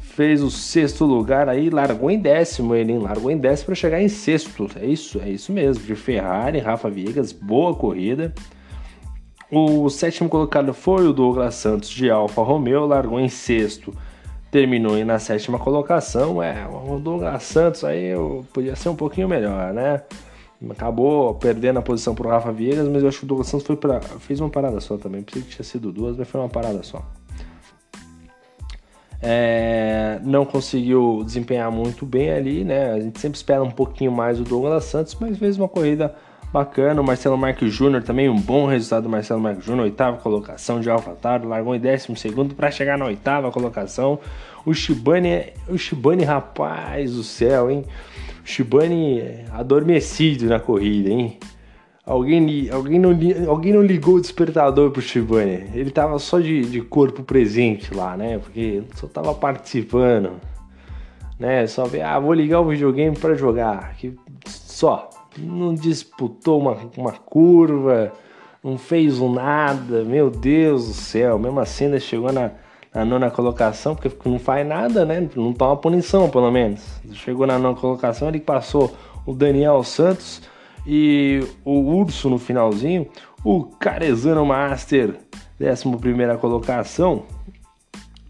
fez 0.01 0.43
o 0.43 0.51
sexto 0.51 1.05
lugar 1.05 1.49
aí, 1.49 1.69
largou 1.69 2.11
em 2.11 2.19
décimo 2.19 2.75
ele, 2.75 2.93
hein? 2.93 2.99
largou 2.99 3.31
em 3.31 3.37
décimo 3.37 3.67
para 3.67 3.75
chegar 3.75 4.01
em 4.01 4.09
sexto. 4.09 4.69
É 4.81 4.87
isso, 4.87 5.21
é 5.21 5.29
isso 5.29 5.53
mesmo. 5.53 5.85
De 5.85 5.95
Ferrari, 5.95 6.59
Rafa 6.59 6.89
Viegas, 6.89 7.33
boa 7.33 7.75
corrida. 7.75 8.33
O 9.51 9.89
sétimo 9.91 10.29
colocado 10.29 10.73
foi 10.73 11.07
o 11.07 11.13
Douglas 11.13 11.55
Santos 11.55 11.91
de 11.91 12.11
Alfa 12.11 12.43
Romeo, 12.43 12.87
largou 12.87 13.21
em 13.21 13.29
sexto, 13.29 13.95
terminou 14.51 14.97
na 15.05 15.19
sétima 15.19 15.59
colocação. 15.59 16.43
É, 16.43 16.67
o 16.67 16.99
Douglas 16.99 17.43
Santos 17.43 17.85
aí 17.85 18.13
podia 18.53 18.75
ser 18.75 18.89
um 18.89 18.97
pouquinho 18.97 19.29
melhor, 19.29 19.73
né? 19.73 20.03
Acabou 20.71 21.35
perdendo 21.35 21.79
a 21.79 21.83
posição 21.83 22.15
pro 22.15 22.29
Rafa 22.29 22.51
Viegas, 22.53 22.89
mas 22.89 23.03
eu 23.03 23.09
acho 23.09 23.19
que 23.19 23.25
o 23.25 23.29
Douglas 23.29 23.49
Santos 23.49 23.67
foi 23.67 23.77
pra, 23.77 24.01
fez 24.01 24.41
uma 24.41 24.49
parada 24.49 24.81
só 24.81 24.97
também. 24.97 25.23
Pensei 25.23 25.43
que 25.43 25.49
tinha 25.49 25.65
sido 25.65 25.93
duas, 25.93 26.17
mas 26.17 26.29
foi 26.29 26.41
uma 26.41 26.49
parada 26.49 26.83
só 26.83 27.03
é, 29.21 30.21
não 30.23 30.45
conseguiu 30.45 31.23
desempenhar 31.25 31.71
muito 31.71 32.05
bem 32.05 32.31
ali, 32.31 32.65
né? 32.65 32.93
A 32.93 33.01
gente 33.01 33.21
sempre 33.21 33.37
espera 33.37 33.63
um 33.63 33.71
pouquinho 33.71 34.13
mais 34.13 34.41
o 34.41 34.45
Douglas 34.45 34.85
Santos, 34.85 35.17
mas 35.21 35.39
fez 35.39 35.57
uma 35.59 35.69
corrida 35.69 36.15
bacana. 36.53 37.01
O 37.01 37.05
Marcelo 37.05 37.37
Marques 37.37 37.73
Júnior 37.73 38.03
também, 38.03 38.29
um 38.29 38.41
bom 38.41 38.67
resultado 38.67 39.05
do 39.05 39.09
Marcelo 39.09 39.41
Marques 39.41 39.65
Júnior, 39.65 39.85
oitava 39.85 40.19
colocação 40.19 40.81
de 40.81 40.91
AlphaTauri, 40.91 41.47
largou 41.47 41.75
em 41.75 41.81
décimo 41.81 42.17
segundo 42.17 42.55
para 42.55 42.71
chegar 42.71 42.99
na 42.99 43.07
oitava 43.07 43.51
colocação. 43.51 44.19
O 44.65 44.75
Shibane, 44.75 45.53
o 45.69 45.79
Shibane, 45.79 46.25
rapaz 46.25 47.13
do 47.13 47.23
céu, 47.23 47.71
hein? 47.71 47.85
Shibane 48.47 49.45
adormecido 49.53 50.47
na 50.47 50.61
corrida, 50.61 51.11
hein? 51.11 51.37
Alguém, 52.07 52.71
alguém, 52.71 53.01
não, 53.01 53.11
alguém 53.49 53.73
não 53.73 53.83
ligou 53.83 54.15
o 54.15 54.21
despertador 54.21 54.93
pro 54.93 55.03
Shibane. 55.03 55.69
Ele 55.75 55.91
tava 55.91 56.17
só 56.21 56.39
de, 56.39 56.63
de 56.63 56.81
corpo 56.81 57.25
presente 57.25 57.93
lá, 57.93 58.17
né? 58.17 58.39
Porque 58.39 58.85
só 58.95 59.09
tava 59.09 59.35
participando. 59.35 60.35
Né? 61.37 61.67
Só 61.67 61.87
ver, 61.87 62.03
ah, 62.03 62.21
vou 62.21 62.33
ligar 62.33 62.61
o 62.61 62.69
videogame 62.69 63.17
para 63.17 63.35
jogar. 63.35 63.97
Que 63.97 64.17
só. 64.47 65.11
Não 65.37 65.75
disputou 65.75 66.61
uma, 66.61 66.79
uma 66.97 67.13
curva, 67.13 68.13
não 68.63 68.79
fez 68.79 69.19
um 69.19 69.33
nada. 69.33 70.05
Meu 70.05 70.31
Deus 70.31 70.87
do 70.87 70.95
céu. 70.95 71.37
Mesmo 71.41 71.59
assim, 71.59 71.87
ainda 71.87 71.99
chegou 71.99 72.33
na, 72.33 72.53
na 72.97 73.05
nona 73.05 73.31
colocação, 73.31 73.95
porque 73.95 74.27
não 74.27 74.39
faz 74.39 74.67
nada, 74.67 75.05
né? 75.05 75.29
Não 75.37 75.53
toma 75.53 75.77
punição, 75.77 76.31
pelo 76.31 76.51
menos. 76.51 76.81
Chegou 77.13 77.47
na 77.47 77.59
nona 77.59 77.77
colocação, 77.77 78.27
ele 78.27 78.41
passou 78.41 78.97
o 79.27 79.35
Daniel 79.35 79.83
Santos 79.83 80.41
e 80.87 81.47
o 81.63 81.73
Urso 81.73 82.31
no 82.31 82.39
finalzinho, 82.39 83.07
o 83.45 83.65
Carezano 83.65 84.47
Master, 84.47 85.15
11 85.61 86.39
colocação, 86.41 87.25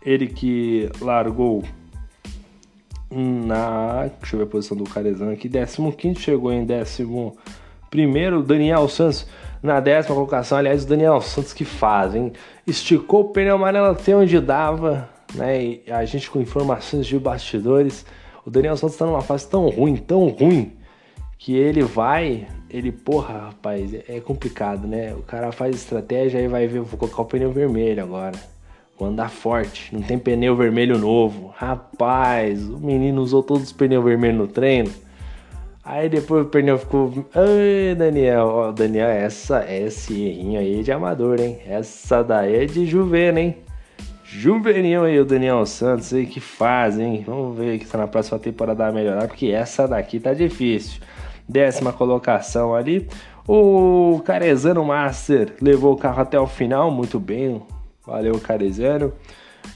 ele 0.05 0.27
que 0.27 0.91
largou 1.01 1.63
na. 3.09 4.11
Deixa 4.19 4.35
eu 4.35 4.39
ver 4.39 4.47
a 4.47 4.49
posição 4.49 4.77
do 4.77 4.83
Carezano 4.83 5.31
aqui, 5.31 5.49
15, 5.49 6.21
chegou 6.21 6.53
em 6.53 6.67
11. 6.67 7.07
Daniel 8.43 8.89
Santos 8.89 9.29
na 9.67 9.81
décima 9.81 10.15
colocação. 10.15 10.57
Aliás, 10.57 10.85
o 10.85 10.89
Daniel 10.89 11.21
Santos 11.21 11.53
que 11.53 11.65
faz, 11.65 12.15
hein? 12.15 12.33
Esticou 12.67 13.23
o 13.23 13.29
pneu 13.31 13.57
amarelo 13.57 13.89
até 13.89 14.17
onde 14.17 14.41
dava, 14.41 15.09
né? 15.35 15.63
E 15.63 15.83
a 15.91 16.05
gente 16.05 16.31
com 16.31 16.41
informações 16.41 17.07
de 17.07 17.19
bastidores. 17.19 18.07
O 18.45 18.51
Daniel 18.51 18.77
Santos 18.77 18.95
está 18.95 19.05
numa 19.05 19.21
fase 19.21 19.49
tão 19.49 19.69
ruim, 19.69 19.97
tão 19.97 20.29
ruim, 20.29 20.73
que 21.39 21.57
ele 21.57 21.83
vai, 21.83 22.47
ele, 22.71 22.93
porra, 22.93 23.47
rapaz, 23.47 23.93
é 24.09 24.21
complicado, 24.21 24.87
né? 24.87 25.13
O 25.15 25.23
cara 25.23 25.53
faz 25.53 25.75
estratégia 25.75 26.41
e 26.41 26.49
vai 26.49 26.67
ver, 26.67 26.81
vou 26.81 26.99
colocar 26.99 27.23
o 27.23 27.27
pneu 27.27 27.53
vermelho 27.53 28.03
agora. 28.03 28.39
Vou 28.99 29.09
andar 29.09 29.29
forte, 29.29 29.95
não 29.95 30.01
tem 30.01 30.19
pneu 30.19 30.57
vermelho 30.57 30.97
novo. 30.97 31.53
Rapaz, 31.55 32.67
o 32.67 32.79
menino 32.79 33.21
usou 33.21 33.43
todos 33.43 33.65
os 33.65 33.73
pneus 33.73 34.03
vermelhos 34.03 34.39
no 34.39 34.49
treino. 34.49 34.91
Aí 35.87 36.09
depois 36.09 36.45
o 36.45 36.49
pneu 36.49 36.77
ficou. 36.79 37.25
Ai, 37.33 37.95
Daniel, 37.95 38.47
ó, 38.49 38.73
Daniel, 38.73 39.09
essa, 39.09 39.65
esse 39.73 40.21
errinho 40.21 40.59
aí 40.59 40.81
é 40.81 40.83
de 40.83 40.91
amador, 40.91 41.41
hein? 41.41 41.61
Essa 41.65 42.25
daí 42.25 42.65
é 42.65 42.67
de 42.67 42.85
juvena, 42.85 43.41
hein? 43.41 43.57
Juvenil 44.25 45.05
aí, 45.05 45.21
o 45.21 45.25
Daniel 45.25 45.65
Santos 45.65 46.13
aí 46.13 46.27
que 46.27 46.41
faz, 46.41 46.99
hein? 46.99 47.23
Vamos 47.25 47.57
ver 47.57 47.79
que 47.79 47.87
tá 47.87 47.99
na 47.99 48.09
próxima 48.09 48.37
temporada 48.41 48.83
vai 48.83 48.93
melhorar, 48.93 49.29
porque 49.29 49.47
essa 49.47 49.87
daqui 49.87 50.19
tá 50.19 50.35
difícil. 50.35 51.01
Décima 51.49 51.93
colocação 51.93 52.75
ali. 52.75 53.09
O 53.47 54.21
Carezano 54.25 54.85
Master 54.85 55.55
levou 55.63 55.95
o 55.95 55.97
carro 55.97 56.21
até 56.21 56.39
o 56.41 56.49
final, 56.49 56.91
muito 56.91 57.21
bem. 57.21 57.63
Valeu, 58.05 58.41
Carezano. 58.41 59.13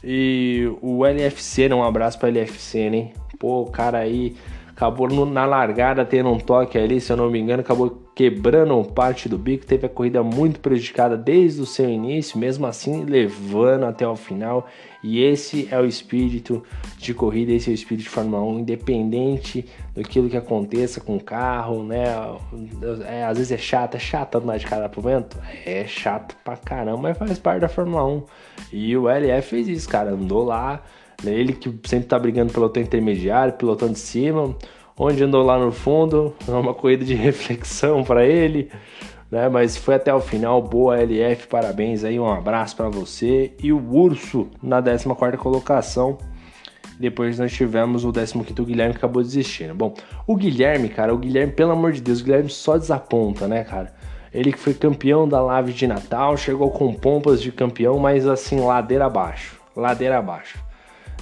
E 0.02 0.68
o 0.82 1.06
LFC, 1.06 1.68
né? 1.68 1.74
um 1.76 1.84
abraço 1.84 2.18
para 2.18 2.30
LFC, 2.30 2.90
né? 2.90 3.10
Pô, 3.38 3.62
o 3.62 3.70
cara 3.70 3.98
aí 3.98 4.34
acabou 4.80 5.08
no, 5.08 5.26
na 5.26 5.44
largada 5.44 6.06
tendo 6.06 6.30
um 6.30 6.38
toque 6.38 6.78
ali, 6.78 7.02
se 7.02 7.12
eu 7.12 7.16
não 7.18 7.30
me 7.30 7.38
engano, 7.38 7.60
acabou 7.60 8.02
quebrando 8.14 8.82
parte 8.82 9.28
do 9.28 9.36
bico, 9.36 9.66
teve 9.66 9.84
a 9.84 9.90
corrida 9.90 10.22
muito 10.22 10.58
prejudicada 10.58 11.18
desde 11.18 11.60
o 11.60 11.66
seu 11.66 11.88
início, 11.88 12.38
mesmo 12.38 12.66
assim 12.66 13.04
levando 13.04 13.84
até 13.84 14.08
o 14.08 14.16
final. 14.16 14.66
E 15.04 15.22
esse 15.22 15.68
é 15.70 15.78
o 15.78 15.84
espírito 15.84 16.62
de 16.96 17.12
corrida, 17.12 17.52
esse 17.52 17.68
é 17.68 17.72
o 17.72 17.74
espírito 17.74 18.04
de 18.04 18.08
Fórmula 18.08 18.42
1, 18.42 18.60
independente 18.60 19.66
daquilo 19.94 20.30
que 20.30 20.36
aconteça 20.36 20.98
com 20.98 21.16
o 21.16 21.22
carro, 21.22 21.82
né? 21.82 22.04
É, 23.06 23.24
às 23.24 23.36
vezes 23.36 23.52
é 23.52 23.58
chato, 23.58 23.96
é 23.96 24.00
chato 24.00 24.36
andar 24.36 24.58
de 24.58 24.66
cara 24.66 24.88
pro 24.88 25.02
vento, 25.02 25.38
é 25.66 25.86
chato 25.86 26.34
pra 26.42 26.56
caramba, 26.56 27.02
mas 27.02 27.18
faz 27.18 27.38
parte 27.38 27.60
da 27.60 27.68
Fórmula 27.68 28.04
1. 28.06 28.22
E 28.72 28.96
o 28.96 29.08
LF 29.08 29.48
fez 29.48 29.68
isso, 29.68 29.88
cara, 29.88 30.10
andou 30.10 30.44
lá? 30.44 30.82
Ele 31.24 31.52
que 31.52 31.72
sempre 31.84 32.06
tá 32.06 32.18
brigando 32.18 32.52
pelotão 32.52 32.82
intermediário, 32.82 33.52
pelotão 33.54 33.90
de 33.90 33.98
cima, 33.98 34.54
onde 34.96 35.22
andou 35.22 35.42
lá 35.44 35.58
no 35.58 35.72
fundo, 35.72 36.34
é 36.48 36.52
uma 36.52 36.74
corrida 36.74 37.04
de 37.04 37.14
reflexão 37.14 38.02
para 38.02 38.24
ele, 38.24 38.70
né? 39.30 39.48
Mas 39.48 39.76
foi 39.76 39.94
até 39.94 40.14
o 40.14 40.20
final, 40.20 40.60
boa 40.62 40.96
LF, 40.96 41.46
parabéns 41.46 42.04
aí, 42.04 42.18
um 42.18 42.30
abraço 42.30 42.76
para 42.76 42.88
você. 42.88 43.52
E 43.62 43.72
o 43.72 43.92
Urso 43.92 44.48
na 44.62 44.82
14 44.82 45.06
colocação. 45.38 46.18
Depois 46.98 47.38
nós 47.38 47.50
tivemos 47.50 48.04
o 48.04 48.12
15 48.12 48.34
Guilherme 48.62 48.92
que 48.92 48.98
acabou 48.98 49.22
desistindo. 49.22 49.74
Bom, 49.74 49.94
o 50.26 50.36
Guilherme, 50.36 50.90
cara, 50.90 51.14
o 51.14 51.18
Guilherme, 51.18 51.50
pelo 51.50 51.72
amor 51.72 51.92
de 51.92 52.02
Deus, 52.02 52.20
o 52.20 52.24
Guilherme 52.24 52.50
só 52.50 52.76
desaponta, 52.76 53.48
né, 53.48 53.64
cara? 53.64 53.94
Ele 54.32 54.52
que 54.52 54.58
foi 54.58 54.74
campeão 54.74 55.26
da 55.26 55.40
Live 55.40 55.72
de 55.72 55.86
Natal, 55.86 56.36
chegou 56.36 56.70
com 56.70 56.92
pompas 56.92 57.40
de 57.40 57.50
campeão, 57.50 57.98
mas 57.98 58.26
assim, 58.26 58.60
ladeira 58.60 59.06
abaixo. 59.06 59.58
Ladeira 59.74 60.18
abaixo. 60.18 60.58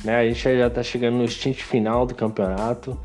Né? 0.05 0.17
A 0.17 0.27
gente 0.27 0.41
já 0.43 0.67
está 0.67 0.83
chegando 0.83 1.17
no 1.17 1.29
stint 1.29 1.63
final 1.63 2.07
do 2.07 2.15
campeonato, 2.15 2.99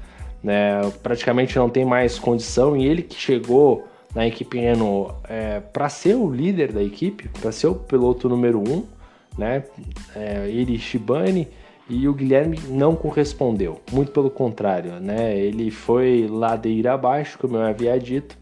né? 0.44 0.82
praticamente 1.02 1.56
não 1.58 1.70
tem 1.70 1.86
mais 1.86 2.20
condição 2.20 2.76
e 2.76 2.86
ele 2.86 3.02
que 3.02 3.16
chegou 3.16 3.88
na 4.14 4.28
equipe 4.28 4.60
Renault 4.60 5.16
é, 5.28 5.60
para 5.60 5.90
ser 5.90 6.16
o 6.16 6.30
líder 6.30 6.72
da 6.72 6.84
equipe, 6.84 7.28
para 7.30 7.52
ser 7.52 7.68
o 7.68 7.76
piloto 7.76 8.30
número 8.30 8.60
um, 8.60 8.86
né? 9.38 9.64
É, 10.16 10.48
ele 10.48 10.78
Shibane 10.78 11.48
e 11.90 12.08
o 12.08 12.14
Guilherme 12.14 12.60
não 12.70 12.96
correspondeu, 12.96 13.82
muito 13.92 14.12
pelo 14.12 14.30
contrário, 14.30 15.00
né? 15.00 15.38
Ele 15.38 15.72
foi 15.72 16.28
ladeira 16.30 16.94
abaixo, 16.94 17.38
como 17.40 17.58
eu 17.58 17.64
havia 17.64 18.00
dito, 18.00 18.38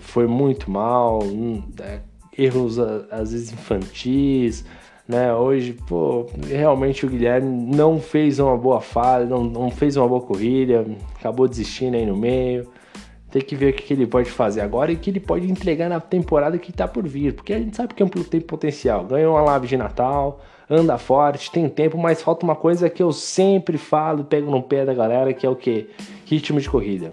foi 0.00 0.26
muito 0.26 0.70
mal, 0.70 1.22
hum, 1.22 1.62
é, 1.80 2.00
erros 2.36 2.78
às 2.78 3.32
vezes 3.32 3.52
infantis, 3.52 4.64
né? 5.06 5.34
Hoje, 5.34 5.74
pô, 5.86 6.26
realmente 6.46 7.04
o 7.04 7.08
Guilherme 7.08 7.76
não 7.76 8.00
fez 8.00 8.38
uma 8.38 8.56
boa 8.56 8.80
fase, 8.80 9.28
não, 9.28 9.44
não 9.44 9.70
fez 9.70 9.96
uma 9.96 10.08
boa 10.08 10.20
corrida, 10.20 10.86
acabou 11.18 11.46
desistindo 11.46 11.96
aí 11.96 12.06
no 12.06 12.16
meio. 12.16 12.66
Tem 13.30 13.42
que 13.42 13.56
ver 13.56 13.72
o 13.72 13.76
que 13.76 13.92
ele 13.92 14.06
pode 14.06 14.30
fazer 14.30 14.60
agora 14.60 14.92
e 14.92 14.94
o 14.94 14.98
que 14.98 15.10
ele 15.10 15.20
pode 15.20 15.50
entregar 15.50 15.88
na 15.88 15.98
temporada 15.98 16.56
que 16.56 16.72
tá 16.72 16.86
por 16.86 17.06
vir, 17.06 17.34
porque 17.34 17.52
a 17.52 17.58
gente 17.58 17.76
sabe 17.76 17.92
que 17.92 18.02
é 18.02 18.06
um 18.06 18.08
tem 18.08 18.40
potencial. 18.40 19.04
Ganhou 19.04 19.34
uma 19.34 19.42
live 19.42 19.66
de 19.66 19.76
Natal, 19.76 20.40
anda 20.70 20.96
forte, 20.96 21.50
tem 21.50 21.68
tempo, 21.68 21.98
mas 21.98 22.22
falta 22.22 22.46
uma 22.46 22.54
coisa 22.54 22.88
que 22.88 23.02
eu 23.02 23.12
sempre 23.12 23.76
falo, 23.76 24.24
pego 24.24 24.50
no 24.50 24.62
pé 24.62 24.84
da 24.84 24.94
galera, 24.94 25.34
que 25.34 25.44
é 25.44 25.50
o 25.50 25.56
que? 25.56 25.90
Ritmo 26.24 26.60
de 26.60 26.70
corrida. 26.70 27.12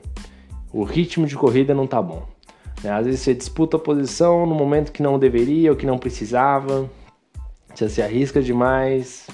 O 0.71 0.83
ritmo 0.83 1.25
de 1.25 1.35
corrida 1.35 1.73
não 1.73 1.87
tá 1.87 1.99
bom. 1.99 2.23
Né? 2.83 2.91
Às 2.91 3.05
vezes 3.05 3.21
você 3.21 3.33
disputa 3.33 3.77
a 3.77 3.79
posição 3.79 4.45
no 4.45 4.53
momento 4.53 4.91
que 4.91 5.01
não 5.01 5.17
deveria 5.17 5.71
ou 5.71 5.75
que 5.75 5.87
não 5.87 5.97
precisava 5.97 6.87
você 7.79 7.89
se 7.89 8.01
arrisca 8.01 8.41
demais 8.41 9.27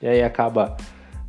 e 0.00 0.06
aí 0.06 0.22
acaba 0.22 0.76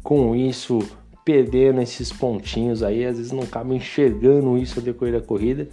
com 0.04 0.36
isso 0.36 0.80
perdendo 1.24 1.82
esses 1.82 2.12
pontinhos 2.12 2.82
aí, 2.82 3.06
às 3.06 3.18
vezes 3.18 3.32
não 3.32 3.44
acaba 3.44 3.74
enxergando 3.74 4.58
isso 4.58 4.80
ao 4.80 4.86
decorrer 4.86 5.20
da 5.20 5.26
corrida, 5.26 5.68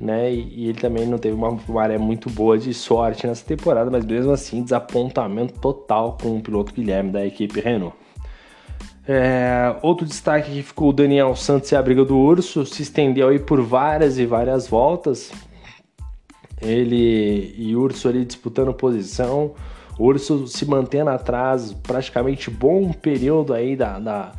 né? 0.00 0.32
E, 0.32 0.64
e 0.64 0.68
ele 0.68 0.78
também 0.78 1.06
não 1.06 1.18
teve 1.18 1.34
uma 1.34 1.58
maré 1.68 1.98
muito 1.98 2.30
boa 2.30 2.56
de 2.56 2.72
sorte 2.72 3.26
nessa 3.26 3.44
temporada, 3.44 3.90
mas 3.90 4.04
mesmo 4.04 4.32
assim, 4.32 4.62
desapontamento 4.62 5.58
total 5.58 6.16
com 6.20 6.36
o 6.36 6.40
piloto 6.40 6.72
Guilherme 6.72 7.10
da 7.10 7.26
equipe 7.26 7.60
Renault. 7.60 7.96
É, 9.08 9.76
outro 9.82 10.04
destaque 10.04 10.50
que 10.50 10.62
ficou 10.62 10.90
o 10.90 10.92
Daniel 10.92 11.34
Santos 11.36 11.70
e 11.70 11.76
a 11.76 11.82
briga 11.82 12.04
do 12.04 12.16
Urso, 12.16 12.66
se 12.66 12.82
estendeu 12.82 13.28
aí 13.28 13.38
por 13.38 13.62
várias 13.62 14.18
e 14.18 14.26
várias 14.26 14.66
voltas. 14.66 15.32
Ele 16.60 17.54
e 17.56 17.76
Urso 17.76 18.08
ali 18.08 18.24
disputando 18.24 18.72
posição. 18.74 19.54
O 19.98 20.04
Urso 20.04 20.46
se 20.46 20.66
mantendo 20.66 21.10
atrás 21.10 21.72
praticamente 21.72 22.50
bom 22.50 22.92
período 22.92 23.54
aí 23.54 23.74
da, 23.74 23.98
da, 23.98 24.32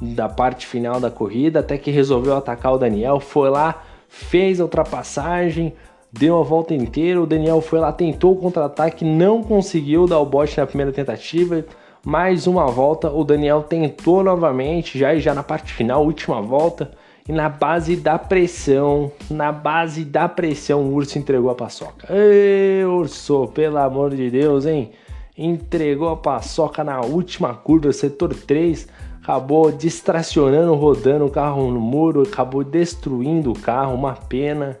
da 0.00 0.28
parte 0.28 0.66
final 0.66 0.98
da 0.98 1.10
corrida, 1.10 1.60
até 1.60 1.78
que 1.78 1.90
resolveu 1.90 2.36
atacar 2.36 2.74
o 2.74 2.78
Daniel, 2.78 3.20
foi 3.20 3.48
lá, 3.48 3.82
fez 4.08 4.60
a 4.60 4.64
ultrapassagem, 4.64 5.72
deu 6.12 6.38
a 6.38 6.42
volta 6.42 6.74
inteira, 6.74 7.20
o 7.20 7.26
Daniel 7.26 7.60
foi 7.60 7.78
lá, 7.78 7.92
tentou 7.92 8.32
o 8.32 8.36
contra-ataque, 8.36 9.04
não 9.04 9.42
conseguiu 9.42 10.06
dar 10.06 10.18
o 10.18 10.26
bote 10.26 10.58
na 10.58 10.66
primeira 10.66 10.92
tentativa, 10.92 11.64
mais 12.04 12.46
uma 12.46 12.66
volta, 12.66 13.10
o 13.10 13.24
Daniel 13.24 13.62
tentou 13.62 14.22
novamente, 14.22 14.98
já 14.98 15.16
já 15.16 15.32
na 15.32 15.42
parte 15.42 15.72
final, 15.72 16.04
última 16.04 16.42
volta, 16.42 16.90
e 17.26 17.32
na 17.32 17.48
base 17.48 17.96
da 17.96 18.18
pressão, 18.18 19.10
na 19.30 19.50
base 19.50 20.04
da 20.04 20.28
pressão, 20.28 20.82
o 20.82 20.92
Urso 20.92 21.18
entregou 21.18 21.50
a 21.50 21.54
paçoca. 21.54 22.06
Ei, 22.14 22.84
Urso, 22.84 23.48
pelo 23.54 23.78
amor 23.78 24.14
de 24.14 24.30
Deus, 24.30 24.66
hein? 24.66 24.92
Entregou 25.36 26.08
a 26.08 26.16
paçoca 26.16 26.84
na 26.84 27.00
última 27.00 27.54
curva, 27.54 27.92
setor 27.92 28.34
3, 28.34 28.88
acabou 29.22 29.72
distracionando, 29.72 30.74
rodando 30.74 31.26
o 31.26 31.30
carro 31.30 31.70
no 31.70 31.80
muro, 31.80 32.22
acabou 32.22 32.62
destruindo 32.62 33.50
o 33.50 33.58
carro, 33.58 33.94
uma 33.94 34.12
pena, 34.14 34.78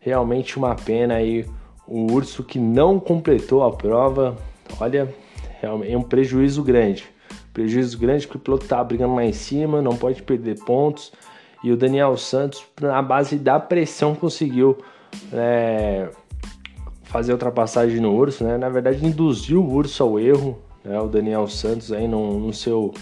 realmente 0.00 0.58
uma 0.58 0.74
pena 0.74 1.14
aí. 1.14 1.46
O 1.86 2.12
urso 2.12 2.42
que 2.42 2.58
não 2.58 2.98
completou 2.98 3.62
a 3.62 3.70
prova, 3.70 4.36
olha, 4.80 5.14
é 5.62 5.96
um 5.96 6.02
prejuízo 6.02 6.62
grande. 6.62 7.04
Prejuízo 7.52 7.96
grande 7.98 8.26
que 8.28 8.36
o 8.36 8.40
piloto 8.40 8.66
tá 8.66 8.82
brigando 8.82 9.14
lá 9.14 9.24
em 9.24 9.32
cima, 9.32 9.80
não 9.80 9.96
pode 9.96 10.22
perder 10.22 10.58
pontos. 10.64 11.12
E 11.64 11.72
o 11.72 11.76
Daniel 11.76 12.16
Santos, 12.16 12.64
na 12.80 13.00
base 13.00 13.36
da 13.36 13.58
pressão, 13.58 14.14
conseguiu 14.14 14.76
é, 15.32 16.08
fazer 17.06 17.32
ultrapassagem 17.32 18.00
no 18.00 18.14
Urso, 18.14 18.44
né? 18.44 18.58
Na 18.58 18.68
verdade, 18.68 19.04
induziu 19.04 19.62
o 19.62 19.72
Urso 19.72 20.02
ao 20.02 20.18
erro, 20.18 20.58
né? 20.84 21.00
O 21.00 21.06
Daniel 21.06 21.46
Santos 21.48 21.92
aí 21.92 22.06
no, 22.06 22.38
no 22.38 22.52
seu 22.52 22.92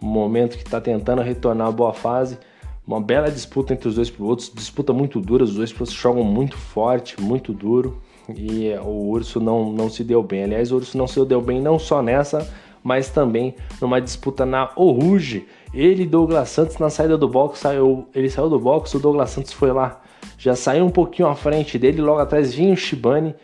momento 0.00 0.56
que 0.56 0.64
está 0.64 0.80
tentando 0.80 1.22
retornar 1.22 1.68
a 1.68 1.72
boa 1.72 1.92
fase. 1.92 2.38
Uma 2.86 3.00
bela 3.00 3.30
disputa 3.30 3.72
entre 3.72 3.88
os 3.88 3.96
dois 3.96 4.10
pilotos, 4.10 4.52
disputa 4.54 4.92
muito 4.92 5.20
dura, 5.20 5.42
os 5.42 5.54
dois 5.54 5.72
pilotos 5.72 5.94
jogam 5.94 6.22
muito 6.22 6.56
forte, 6.56 7.20
muito 7.20 7.52
duro. 7.52 8.00
E 8.28 8.72
o 8.84 9.08
Urso 9.10 9.40
não, 9.40 9.72
não 9.72 9.88
se 9.88 10.02
deu 10.04 10.22
bem. 10.22 10.44
Aliás, 10.44 10.70
o 10.70 10.76
Urso 10.76 10.98
não 10.98 11.06
se 11.06 11.24
deu 11.24 11.40
bem 11.40 11.60
não 11.60 11.78
só 11.78 12.02
nessa, 12.02 12.48
mas 12.82 13.08
também 13.08 13.54
numa 13.80 14.00
disputa 14.00 14.44
na 14.44 14.70
Oruge. 14.76 15.46
Ele 15.72 16.02
e 16.02 16.06
Douglas 16.06 16.48
Santos 16.48 16.78
na 16.78 16.90
saída 16.90 17.16
do 17.16 17.28
box, 17.28 17.60
saiu, 17.60 18.06
ele 18.14 18.28
saiu 18.28 18.48
do 18.48 18.58
box, 18.58 18.94
o 18.94 19.00
Douglas 19.00 19.30
Santos 19.30 19.52
foi 19.52 19.72
lá 19.72 20.00
já 20.38 20.54
saiu 20.54 20.84
um 20.84 20.90
pouquinho 20.90 21.28
à 21.28 21.34
frente 21.34 21.78
dele, 21.78 22.00
logo 22.00 22.20
atrás 22.20 22.54
vinha 22.54 22.72
o 22.72 22.76
Shibane. 22.76 23.34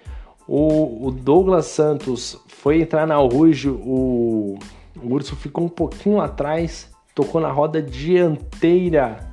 O, 0.47 1.07
o 1.07 1.11
Douglas 1.11 1.67
Santos 1.67 2.37
foi 2.49 2.83
entrar 2.83 3.07
na 3.07 3.17
Rouge, 3.17 3.69
o, 3.69 4.59
o 5.03 5.09
Urso 5.15 5.35
ficou 5.37 5.65
um 5.65 5.69
pouquinho 5.69 6.21
atrás, 6.21 6.91
tocou 7.15 7.41
na 7.41 7.51
roda 7.51 7.81
dianteira. 7.81 9.31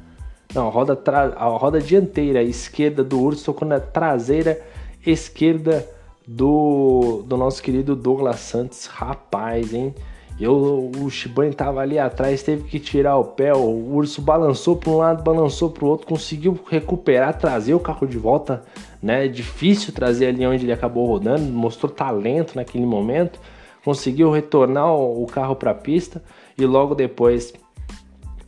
Não, 0.54 0.68
a 0.68 0.72
roda, 0.72 0.98
a 1.36 1.46
roda 1.46 1.80
dianteira 1.80 2.42
esquerda 2.42 3.04
do 3.04 3.20
Urso 3.20 3.46
tocou 3.46 3.68
na 3.68 3.80
traseira 3.80 4.62
esquerda 5.06 5.88
do, 6.28 7.24
do 7.26 7.36
nosso 7.38 7.62
querido 7.62 7.96
Douglas 7.96 8.40
Santos. 8.40 8.86
Rapaz, 8.86 9.74
hein? 9.74 9.94
Eu, 10.40 10.90
o 10.98 11.10
Shibane 11.10 11.50
estava 11.50 11.82
ali 11.82 12.00
atrás, 12.00 12.42
teve 12.42 12.64
que 12.64 12.80
tirar 12.80 13.18
o 13.18 13.26
pé. 13.26 13.54
O 13.54 13.94
urso 13.94 14.22
balançou 14.22 14.78
para 14.78 14.90
um 14.90 14.98
lado, 14.98 15.22
balançou 15.22 15.70
para 15.70 15.84
o 15.84 15.88
outro, 15.90 16.08
conseguiu 16.08 16.58
recuperar, 16.70 17.38
trazer 17.38 17.74
o 17.74 17.80
carro 17.80 18.08
de 18.08 18.18
volta. 18.18 18.64
Né? 19.04 19.26
É 19.26 19.28
difícil 19.28 19.94
trazer 19.94 20.28
ali 20.28 20.46
onde 20.48 20.66
ele 20.66 20.72
acabou 20.72 21.06
rodando, 21.06 21.44
mostrou 21.44 21.92
talento 21.92 22.56
naquele 22.56 22.86
momento. 22.86 23.40
conseguiu 23.84 24.32
retornar 24.32 24.94
o 24.94 25.26
carro 25.26 25.56
para 25.56 25.72
a 25.72 25.76
pista 25.76 26.24
e 26.58 26.66
logo 26.66 26.96
depois 26.96 27.54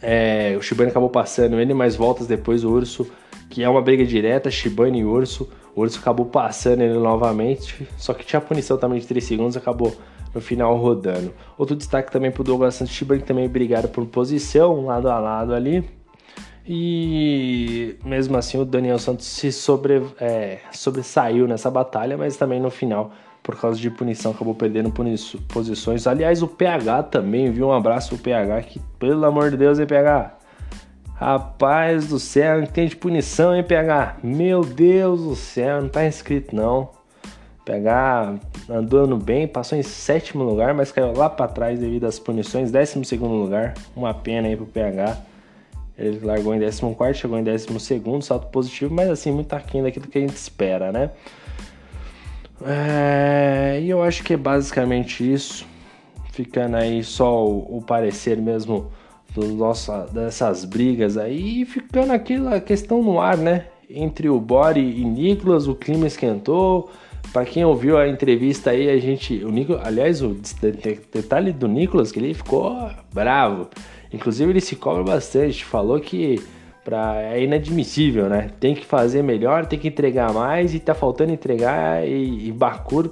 é, 0.02 0.56
o 0.58 0.62
Shibane 0.62 0.90
acabou 0.90 1.10
passando 1.10 1.60
ele, 1.60 1.74
mas 1.74 1.96
voltas 1.96 2.26
depois 2.26 2.64
o 2.64 2.70
Urso, 2.72 3.08
que 3.50 3.64
é 3.64 3.70
uma 3.70 3.82
briga 3.82 4.06
direta, 4.06 4.50
Shibane 4.50 5.00
e 5.00 5.06
Urso, 5.06 5.50
o 5.76 5.82
Urso 5.82 6.00
acabou 6.00 6.26
passando 6.26 6.82
ele 6.82 6.98
novamente, 6.98 7.88
só 7.98 8.14
que 8.14 8.26
tinha 8.26 8.42
punição 8.42 8.78
também 8.78 9.00
de 9.00 9.06
3 9.06 9.24
segundos, 9.24 9.58
acabou 9.58 9.96
no 10.34 10.42
final 10.42 10.76
rodando. 10.78 11.34
Outro 11.58 11.76
destaque 11.76 12.12
também 12.12 12.32
para 12.32 12.42
o 12.42 12.44
Douglas 12.44 12.76
Santos 12.76 12.98
que 12.98 13.20
também 13.20 13.48
brigaram 13.48 13.90
por 13.90 14.06
posição, 14.06 14.86
lado 14.86 15.10
a 15.10 15.20
lado 15.20 15.54
ali. 15.54 15.84
E 16.66 17.96
mesmo 18.06 18.38
assim 18.38 18.60
o 18.60 18.66
Daniel 18.66 19.00
Santos 19.00 19.26
se 19.26 19.52
sobre, 19.52 20.02
é, 20.20 20.60
sobressaiu 20.72 21.48
nessa 21.48 21.72
batalha, 21.72 22.18
mas 22.18 22.38
também 22.38 22.60
no 22.60 22.70
final, 22.70 23.12
por 23.42 23.60
causa 23.60 23.80
de 23.80 23.90
punição, 23.90 24.32
acabou 24.32 24.54
perdendo 24.54 24.94
posições. 25.48 26.06
Aliás, 26.06 26.42
o 26.44 26.48
PH 26.48 27.04
também, 27.04 27.52
viu? 27.52 27.68
Um 27.68 27.74
abraço 27.74 28.10
pro 28.10 28.20
PH, 28.20 28.62
que 28.64 28.80
pelo 29.00 29.26
amor 29.26 29.50
de 29.50 29.58
Deus, 29.58 29.80
hein, 29.80 29.88
PH? 29.88 30.38
Rapaz 31.16 32.08
do 32.08 32.20
céu, 32.20 32.66
tem 32.68 32.88
de 32.88 32.96
punição, 32.96 33.56
hein, 33.56 33.64
PH? 33.64 34.18
Meu 34.24 34.62
Deus 34.62 35.24
do 35.24 35.36
céu, 35.36 35.82
não 35.82 35.90
tá 35.90 36.06
inscrito 36.06 36.56
não. 36.56 37.01
PH 37.66 38.36
andando 38.70 39.18
bem, 39.18 39.48
passou 39.48 39.78
em 39.78 39.84
sétimo 39.84 40.44
lugar, 40.44 40.74
mas 40.74 40.92
caiu 40.92 41.14
lá 41.14 41.30
para 41.30 41.48
trás 41.48 41.80
devido 41.80 42.06
às 42.06 42.18
punições, 42.18 42.72
décimo 42.72 43.06
segundo 43.06 43.36
lugar. 43.36 43.74
Uma 43.96 44.14
pena 44.14 44.48
aí 44.48 44.56
pro 44.56 44.66
PH. 44.66 45.18
Ele 45.98 46.26
largou 46.26 46.56
em 46.56 46.60
14, 46.60 47.14
chegou 47.14 47.38
em 47.38 47.44
12, 47.44 47.68
salto 48.22 48.48
positivo, 48.48 48.94
mas 48.94 49.10
assim, 49.10 49.32
muito 49.32 49.54
aquém 49.54 49.84
daquilo 49.84 50.08
que 50.08 50.18
a 50.18 50.22
gente 50.22 50.36
espera, 50.36 50.92
né? 50.92 51.12
É, 52.66 53.80
e 53.82 53.90
eu 53.90 54.02
acho 54.02 54.24
que 54.24 54.34
é 54.34 54.38
basicamente 54.38 55.32
isso. 55.32 55.66
Ficando 56.32 56.78
aí 56.78 57.04
só 57.04 57.46
o, 57.46 57.78
o 57.78 57.82
parecer 57.82 58.38
mesmo 58.38 58.92
do 59.34 59.48
nossa, 59.50 60.08
dessas 60.12 60.66
brigas 60.66 61.18
aí. 61.18 61.62
E 61.62 61.66
ficando 61.66 62.14
aquela 62.14 62.60
questão 62.60 63.04
no 63.04 63.20
ar, 63.20 63.38
né? 63.38 63.66
Entre 63.90 64.30
o 64.30 64.40
Bori 64.40 64.80
e 64.80 65.04
Nicolas, 65.04 65.68
o 65.68 65.76
clima 65.76 66.08
esquentou. 66.08 66.90
Para 67.32 67.46
quem 67.46 67.64
ouviu 67.64 67.98
a 67.98 68.08
entrevista 68.08 68.72
aí, 68.72 68.90
a 68.90 69.00
gente. 69.00 69.44
O 69.44 69.50
Nicolas, 69.50 69.86
aliás, 69.86 70.22
o 70.22 70.36
detalhe 71.14 71.54
do 71.54 71.68
Nicolas 71.68 72.12
que 72.12 72.20
ele 72.20 72.34
ficou 72.34 72.90
bravo. 73.14 73.70
Inclusive 74.12 74.52
ele 74.52 74.62
se 74.62 74.76
cobra 74.76 75.04
bastante, 75.04 75.64
falou 75.64 76.00
que 76.00 76.42
pra, 76.84 77.22
é 77.22 77.44
inadmissível, 77.44 78.28
né? 78.28 78.50
Tem 78.60 78.76
que 78.76 78.86
fazer 78.86 79.22
melhor, 79.22 79.66
tem 79.66 79.80
que 79.80 79.88
entregar 79.88 80.34
mais 80.34 80.74
e 80.74 80.80
tá 80.80 80.94
faltando 80.94 81.32
entregar 81.32 82.06
e, 82.08 82.50
e 82.50 82.56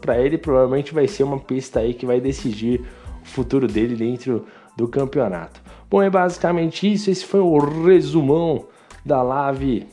para 0.01 0.19
ele 0.19 0.37
provavelmente 0.37 0.93
vai 0.93 1.07
ser 1.07 1.23
uma 1.23 1.39
pista 1.39 1.79
aí 1.79 1.93
que 1.93 2.05
vai 2.05 2.19
decidir 2.19 2.81
o 3.23 3.25
futuro 3.25 3.67
dele 3.67 3.95
dentro 3.95 4.45
do 4.75 4.87
campeonato. 4.87 5.61
Bom, 5.89 6.01
é 6.01 6.09
basicamente 6.09 6.91
isso, 6.91 7.09
esse 7.09 7.25
foi 7.25 7.39
o 7.39 7.57
resumão 7.57 8.65
da 9.05 9.21
Lave 9.21 9.87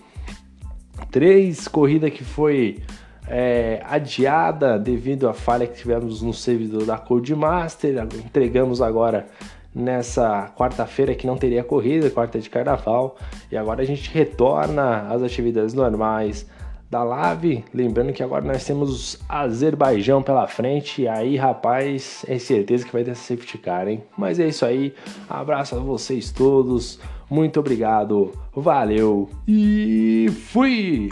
3, 1.11 1.69
corrida 1.69 2.11
que 2.11 2.25
foi 2.25 2.83
é, 3.29 3.81
adiada 3.85 4.79
devido 4.79 5.29
à 5.29 5.35
falha 5.35 5.67
que 5.67 5.77
tivemos 5.77 6.23
no 6.23 6.33
servidor 6.33 6.85
da 6.85 6.99
Codemaster, 6.99 7.97
entregamos 8.25 8.81
agora 8.81 9.27
nessa 9.75 10.51
quarta-feira 10.57 11.15
que 11.15 11.27
não 11.27 11.37
teria 11.37 11.63
corrida, 11.63 12.09
quarta 12.09 12.39
de 12.39 12.49
carnaval, 12.49 13.17
e 13.53 13.57
agora 13.57 13.83
a 13.83 13.85
gente 13.85 14.11
retorna 14.11 15.09
às 15.11 15.23
atividades 15.23 15.75
normais 15.75 16.47
da 16.91 17.03
Lave. 17.03 17.63
Lembrando 17.75 18.13
que 18.13 18.23
agora 18.23 18.43
nós 18.43 18.65
temos 18.65 19.19
Azerbaijão 19.29 20.23
pela 20.23 20.47
frente, 20.47 21.03
e 21.03 21.09
aí, 21.09 21.37
rapaz, 21.37 22.25
é 22.27 22.39
certeza 22.39 22.87
que 22.87 22.93
vai 22.93 23.05
ter 23.05 23.15
safety 23.15 23.59
car, 23.59 23.87
hein? 23.87 24.03
Mas 24.17 24.41
é 24.41 24.49
isso 24.49 24.65
aí, 24.65 24.95
abraço 25.29 25.77
a 25.77 25.79
vocês 25.79 26.31
todos, 26.31 26.99
muito 27.29 27.61
obrigado, 27.61 28.33
valeu 28.55 29.29
e 29.47 30.31
fui! 30.47 31.11